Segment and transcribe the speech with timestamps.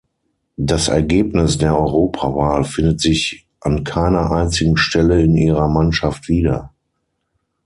[0.57, 6.71] Das Ergebnis der Europawahl findet sich an keiner einzigen Stelle in Ihrer Mannschaft wieder.